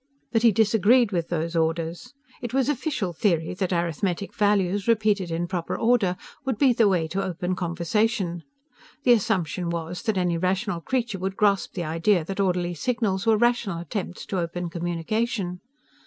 [0.31, 2.11] But he disagreed with those orders.
[2.41, 7.07] It was official theory that arithmetic values, repeated in proper order, would be the way
[7.09, 8.41] to open conversation.
[9.03, 13.37] The assumption was that any rational creature would grasp the idea that orderly signals were
[13.37, 15.59] rational attempts to open communication.